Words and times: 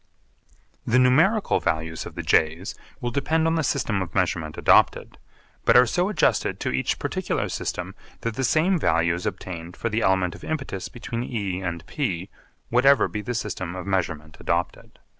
The 0.83 0.97
numerical 0.97 1.59
values 1.59 2.07
of 2.07 2.15
the 2.15 2.23
J's 2.23 2.73
will 3.01 3.11
depend 3.11 3.45
on 3.45 3.53
the 3.53 3.61
system 3.63 4.01
of 4.01 4.15
measurement 4.15 4.57
adopted, 4.57 5.19
but 5.63 5.77
are 5.77 5.85
so 5.85 6.09
adjusted 6.09 6.59
to 6.59 6.71
each 6.71 6.97
particular 6.97 7.47
system 7.49 7.93
that 8.21 8.33
the 8.33 8.43
same 8.43 8.79
value 8.79 9.13
is 9.13 9.27
obtained 9.27 9.77
for 9.77 9.89
the 9.89 10.01
element 10.01 10.33
of 10.33 10.43
impetus 10.43 10.89
between 10.89 11.23
E 11.23 11.61
and 11.61 11.85
P, 11.85 12.31
whatever 12.69 13.07
be 13.07 13.21
the 13.21 13.35
system 13.35 13.75
of 13.75 13.85
measurement 13.85 14.37
adopted. 14.39 14.97